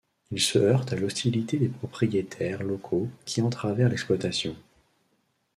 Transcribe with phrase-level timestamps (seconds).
[0.31, 4.55] Il se heurte à l'hostilité des propriétaires locaux qui entravèrent l'exploitation.